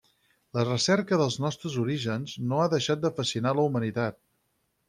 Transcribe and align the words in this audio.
La 0.57 0.63
recerca 0.67 1.19
dels 1.21 1.37
nostres 1.43 1.77
orígens 1.83 2.35
no 2.53 2.65
ha 2.65 2.67
deixat 2.75 3.07
de 3.07 3.15
fascinar 3.21 3.57
la 3.61 3.71
humanitat. 3.71 4.23